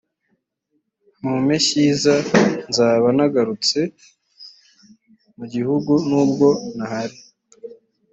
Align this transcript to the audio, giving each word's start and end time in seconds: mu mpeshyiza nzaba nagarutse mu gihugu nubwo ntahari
mu 1.23 1.35
mpeshyiza 1.45 2.13
nzaba 2.69 3.07
nagarutse 3.17 3.79
mu 5.37 5.45
gihugu 5.53 5.91
nubwo 6.07 6.47
ntahari 6.75 7.17